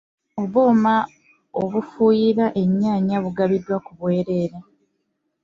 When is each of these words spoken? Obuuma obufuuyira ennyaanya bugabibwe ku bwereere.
Obuuma 0.41 0.95
obufuuyira 1.61 2.45
ennyaanya 2.61 3.17
bugabibwe 3.23 3.75
ku 3.85 3.91
bwereere. 3.99 4.57